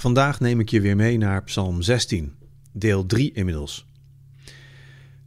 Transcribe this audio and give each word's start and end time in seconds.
Vandaag 0.00 0.40
neem 0.40 0.60
ik 0.60 0.68
je 0.68 0.80
weer 0.80 0.96
mee 0.96 1.18
naar 1.18 1.44
Psalm 1.44 1.82
16, 1.82 2.34
deel 2.72 3.06
3 3.06 3.32
inmiddels. 3.32 3.86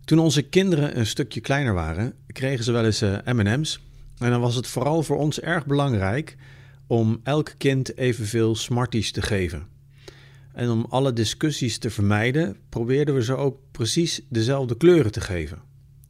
Toen 0.06 0.20
onze 0.20 0.42
kinderen 0.42 0.98
een 0.98 1.06
stukje 1.06 1.42
kleiner 1.42 1.74
waren, 1.74 2.14
kregen 2.28 2.64
ze 2.64 2.72
wel 2.72 2.86
eens 2.86 3.02
uh, 3.02 3.18
MM's. 3.26 3.80
En 4.18 4.30
dan 4.30 4.42
was 4.42 4.56
het 4.56 4.68
vooral 4.68 5.04
voor 5.04 5.18
ons 5.18 5.40
erg 5.40 5.66
belangrijk 5.66 6.38
om 6.88 7.20
elk 7.24 7.54
kind 7.58 7.98
evenveel 7.98 8.56
Smarties 8.56 9.12
te 9.12 9.22
geven. 9.22 9.68
En 10.54 10.70
om 10.70 10.86
alle 10.90 11.14
discussies 11.14 11.78
te 11.78 11.90
vermijden, 11.90 12.58
probeerden 12.70 13.16
we 13.16 13.24
ze 13.24 13.36
ook 13.36 13.58
precies 13.72 14.22
dezelfde 14.30 14.78
kleuren 14.78 15.12
te 15.12 15.22
geven. 15.22 15.62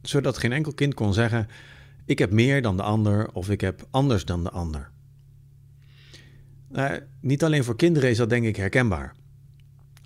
Zodat 0.02 0.38
geen 0.38 0.52
enkel 0.52 0.72
kind 0.74 0.94
kon 0.94 1.14
zeggen: 1.14 1.48
Ik 2.04 2.18
heb 2.18 2.30
meer 2.30 2.62
dan 2.62 2.76
de 2.76 2.82
ander 2.82 3.32
of 3.32 3.50
ik 3.50 3.60
heb 3.60 3.86
anders 3.90 4.24
dan 4.24 4.42
de 4.42 4.50
ander. 4.50 4.92
Nou, 6.74 7.00
niet 7.20 7.44
alleen 7.44 7.64
voor 7.64 7.76
kinderen 7.76 8.10
is 8.10 8.16
dat 8.16 8.28
denk 8.28 8.44
ik 8.44 8.56
herkenbaar. 8.56 9.14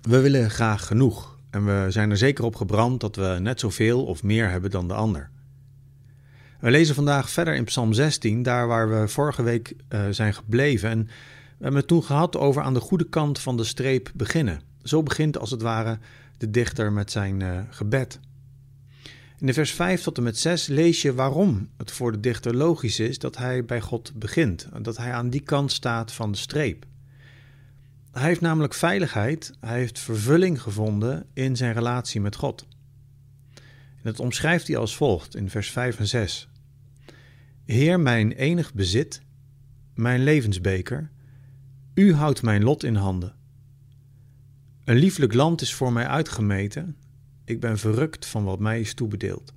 We 0.01 0.19
willen 0.19 0.49
graag 0.49 0.87
genoeg 0.87 1.37
en 1.49 1.65
we 1.65 1.85
zijn 1.91 2.09
er 2.09 2.17
zeker 2.17 2.43
op 2.43 2.55
gebrand 2.55 3.01
dat 3.01 3.15
we 3.15 3.37
net 3.41 3.59
zoveel 3.59 4.05
of 4.05 4.23
meer 4.23 4.49
hebben 4.49 4.71
dan 4.71 4.87
de 4.87 4.93
ander. 4.93 5.29
We 6.59 6.71
lezen 6.71 6.95
vandaag 6.95 7.29
verder 7.29 7.55
in 7.55 7.63
Psalm 7.63 7.93
16, 7.93 8.43
daar 8.43 8.67
waar 8.67 8.89
we 8.89 9.07
vorige 9.07 9.43
week 9.43 9.73
uh, 9.89 10.01
zijn 10.09 10.33
gebleven. 10.33 10.89
En 10.89 11.03
we 11.03 11.63
hebben 11.63 11.79
het 11.79 11.87
toen 11.87 12.03
gehad 12.03 12.37
over 12.37 12.61
aan 12.61 12.73
de 12.73 12.79
goede 12.79 13.09
kant 13.09 13.39
van 13.39 13.57
de 13.57 13.63
streep 13.63 14.11
beginnen. 14.15 14.61
Zo 14.83 15.03
begint 15.03 15.37
als 15.39 15.51
het 15.51 15.61
ware 15.61 15.99
de 16.37 16.49
dichter 16.49 16.91
met 16.91 17.11
zijn 17.11 17.39
uh, 17.39 17.59
gebed. 17.69 18.19
In 19.39 19.45
de 19.45 19.53
vers 19.53 19.71
5 19.71 20.01
tot 20.01 20.17
en 20.17 20.23
met 20.23 20.37
6 20.37 20.67
lees 20.67 21.01
je 21.01 21.13
waarom 21.13 21.69
het 21.77 21.91
voor 21.91 22.11
de 22.11 22.19
dichter 22.19 22.55
logisch 22.55 22.99
is 22.99 23.19
dat 23.19 23.37
hij 23.37 23.65
bij 23.65 23.81
God 23.81 24.11
begint, 24.15 24.67
dat 24.81 24.97
hij 24.97 25.13
aan 25.13 25.29
die 25.29 25.41
kant 25.41 25.71
staat 25.71 26.13
van 26.13 26.31
de 26.31 26.37
streep. 26.37 26.85
Hij 28.11 28.27
heeft 28.27 28.41
namelijk 28.41 28.73
veiligheid, 28.73 29.53
hij 29.59 29.77
heeft 29.77 29.99
vervulling 29.99 30.61
gevonden 30.61 31.25
in 31.33 31.55
zijn 31.55 31.73
relatie 31.73 32.21
met 32.21 32.35
God. 32.35 32.67
En 33.53 34.01
dat 34.03 34.19
omschrijft 34.19 34.67
hij 34.67 34.77
als 34.77 34.95
volgt 34.95 35.35
in 35.35 35.49
vers 35.49 35.71
5 35.71 35.99
en 35.99 36.07
6. 36.07 36.49
Heer, 37.65 37.99
mijn 37.99 38.31
enig 38.31 38.73
bezit, 38.73 39.21
mijn 39.93 40.23
levensbeker, 40.23 41.11
u 41.93 42.13
houdt 42.13 42.41
mijn 42.41 42.63
lot 42.63 42.83
in 42.83 42.95
handen. 42.95 43.35
Een 44.83 44.97
lieflijk 44.97 45.33
land 45.33 45.61
is 45.61 45.73
voor 45.73 45.93
mij 45.93 46.07
uitgemeten, 46.07 46.97
ik 47.49 47.59
ben 47.59 47.77
verrukt 47.77 48.25
van 48.25 48.43
wat 48.43 48.59
mij 48.59 48.79
is 48.79 48.93
toebedeeld. 48.93 49.53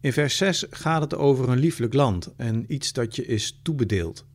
In 0.00 0.12
vers 0.12 0.36
6 0.36 0.66
gaat 0.70 1.00
het 1.00 1.14
over 1.14 1.48
een 1.48 1.58
lieflijk 1.58 1.94
land 1.94 2.34
en 2.36 2.64
iets 2.72 2.92
dat 2.92 3.16
je 3.16 3.26
is 3.26 3.60
toebedeeld. 3.62 4.26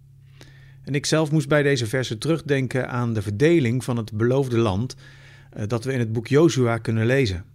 En 0.84 0.96
ik 0.96 1.06
zelf 1.06 1.32
moest 1.32 1.48
bij 1.48 1.64
deze 1.64 1.88
versen 1.88 2.20
terugdenken 2.20 2.90
aan 2.90 3.14
de 3.14 3.22
verdeling 3.22 3.84
van 3.84 3.98
het 3.98 4.12
beloofde 4.12 4.58
land 4.58 4.96
eh, 5.50 5.68
dat 5.68 5.84
we 5.84 5.94
in 5.94 6.00
het 6.00 6.14
boek 6.14 6.28
Jozua 6.28 6.78
kunnen 6.78 7.06
lezen. 7.06 7.46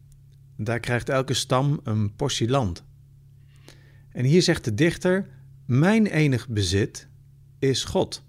Daar 0.57 0.81
krijgt 0.81 1.09
elke 1.09 1.35
stam 1.35 1.81
een 1.83 2.15
portie 2.15 2.49
land. 2.49 2.85
En 4.09 4.25
hier 4.25 4.43
zegt 4.43 4.65
de 4.65 4.75
dichter: 4.75 5.27
Mijn 5.65 6.07
enig 6.07 6.49
bezit 6.49 7.09
is 7.59 7.85
God. 7.85 8.23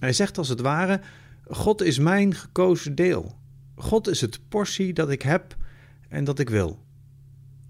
Hij 0.00 0.12
zegt 0.12 0.38
als 0.38 0.48
het 0.48 0.60
ware: 0.60 1.00
God 1.44 1.82
is 1.82 1.98
mijn 1.98 2.34
gekozen 2.34 2.94
deel. 2.94 3.42
God 3.74 4.08
is 4.08 4.20
het 4.20 4.40
portie 4.48 4.92
dat 4.92 5.10
ik 5.10 5.22
heb 5.22 5.56
en 6.08 6.24
dat 6.24 6.38
ik 6.38 6.50
wil. 6.50 6.84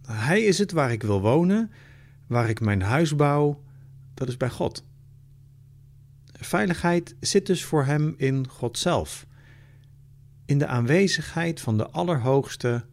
Hij 0.06 0.42
is 0.42 0.58
het 0.58 0.72
waar 0.72 0.92
ik 0.92 1.02
wil 1.02 1.20
wonen, 1.20 1.70
waar 2.27 2.48
ik 2.48 2.61
mijn 2.61 2.83
huis 2.83 3.16
bouw, 3.16 3.62
dat 4.14 4.28
is 4.28 4.36
bij 4.36 4.50
God. 4.50 4.84
Veiligheid 6.33 7.16
zit 7.20 7.46
dus 7.46 7.64
voor 7.64 7.84
hem 7.84 8.14
in 8.16 8.48
God 8.48 8.78
zelf, 8.78 9.27
in 10.44 10.58
de 10.58 10.66
aanwezigheid 10.66 11.61
van 11.61 11.77
de 11.77 11.91
Allerhoogste 11.91 12.84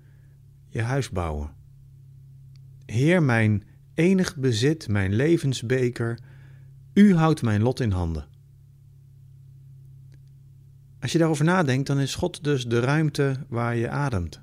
je 0.67 0.81
huis 0.81 1.09
bouwen. 1.09 1.53
Heer, 2.85 3.23
mijn 3.23 3.63
enig 3.93 4.35
bezit, 4.35 4.87
mijn 4.87 5.13
levensbeker, 5.13 6.19
u 6.93 7.15
houdt 7.15 7.41
mijn 7.41 7.61
lot 7.61 7.79
in 7.79 7.91
handen. 7.91 8.27
Als 11.01 11.11
je 11.11 11.17
daarover 11.17 11.45
nadenkt, 11.45 11.87
dan 11.87 11.99
is 11.99 12.15
God 12.15 12.43
dus 12.43 12.65
de 12.65 12.79
ruimte 12.79 13.45
waar 13.47 13.75
je 13.75 13.89
ademt. 13.89 14.41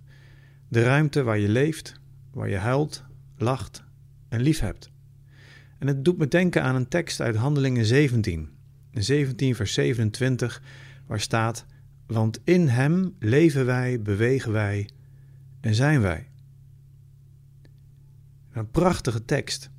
De 0.68 0.82
ruimte 0.82 1.22
waar 1.22 1.38
je 1.38 1.48
leeft, 1.48 1.94
waar 2.32 2.48
je 2.48 2.56
huilt, 2.56 3.04
lacht 3.36 3.84
en 4.28 4.40
lief 4.40 4.60
hebt. 4.60 4.90
En 5.78 5.86
het 5.86 6.04
doet 6.04 6.18
me 6.18 6.28
denken 6.28 6.62
aan 6.62 6.74
een 6.74 6.88
tekst 6.88 7.20
uit 7.20 7.36
Handelingen 7.36 7.84
17. 7.84 8.48
17 8.92 9.54
vers 9.54 9.72
27, 9.72 10.62
waar 11.06 11.20
staat: 11.20 11.64
Want 12.06 12.40
in 12.44 12.68
Hem 12.68 13.14
leven 13.18 13.66
wij, 13.66 14.02
bewegen 14.02 14.52
wij 14.52 14.88
en 15.60 15.74
zijn 15.74 16.00
wij. 16.00 16.28
Een 18.52 18.70
prachtige 18.70 19.24
tekst. 19.24 19.70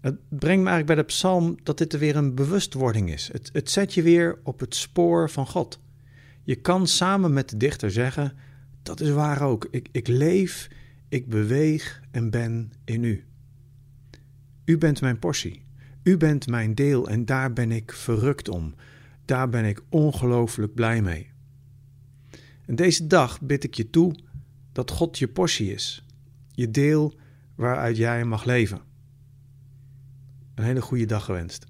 Het 0.00 0.14
brengt 0.28 0.62
me 0.62 0.68
eigenlijk 0.70 0.86
bij 0.86 0.94
de 0.94 1.02
psalm 1.02 1.56
dat 1.62 1.78
dit 1.78 1.92
er 1.92 1.98
weer 1.98 2.16
een 2.16 2.34
bewustwording 2.34 3.12
is. 3.12 3.28
Het, 3.32 3.50
het 3.52 3.70
zet 3.70 3.94
je 3.94 4.02
weer 4.02 4.38
op 4.42 4.60
het 4.60 4.74
spoor 4.74 5.30
van 5.30 5.46
God. 5.46 5.80
Je 6.48 6.56
kan 6.56 6.86
samen 6.86 7.32
met 7.32 7.48
de 7.48 7.56
dichter 7.56 7.90
zeggen: 7.90 8.32
Dat 8.82 9.00
is 9.00 9.10
waar 9.10 9.42
ook. 9.42 9.68
Ik, 9.70 9.88
ik 9.92 10.06
leef, 10.06 10.68
ik 11.08 11.28
beweeg 11.28 12.02
en 12.10 12.30
ben 12.30 12.72
in 12.84 13.04
u. 13.04 13.24
U 14.64 14.78
bent 14.78 15.00
mijn 15.00 15.18
portie. 15.18 15.64
U 16.02 16.16
bent 16.16 16.46
mijn 16.46 16.74
deel 16.74 17.08
en 17.08 17.24
daar 17.24 17.52
ben 17.52 17.72
ik 17.72 17.92
verrukt 17.92 18.48
om. 18.48 18.74
Daar 19.24 19.48
ben 19.48 19.64
ik 19.64 19.82
ongelooflijk 19.88 20.74
blij 20.74 21.02
mee. 21.02 21.30
En 22.66 22.76
deze 22.76 23.06
dag 23.06 23.40
bid 23.40 23.64
ik 23.64 23.74
je 23.74 23.90
toe 23.90 24.14
dat 24.72 24.90
God 24.90 25.18
je 25.18 25.28
portie 25.28 25.72
is, 25.72 26.04
je 26.50 26.70
deel 26.70 27.14
waaruit 27.54 27.96
jij 27.96 28.24
mag 28.24 28.44
leven. 28.44 28.80
Een 30.54 30.64
hele 30.64 30.82
goede 30.82 31.06
dag 31.06 31.24
gewenst. 31.24 31.66